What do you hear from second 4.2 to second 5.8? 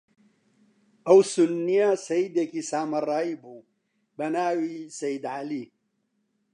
ناوی سەیید عەلی